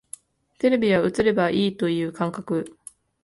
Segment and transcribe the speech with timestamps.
[0.57, 2.75] テレビは映ればいいという感覚